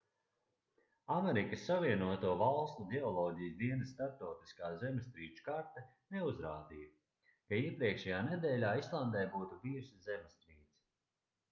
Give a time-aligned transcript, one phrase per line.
[1.15, 5.85] amerikas savienoto valstu ģeoloģijas dienesta starptautiskā zemestrīču karte
[6.17, 6.91] neuzrādīja
[7.29, 10.77] ka iepriekšējā nedēļā islandē būtu bijusi zemestrīce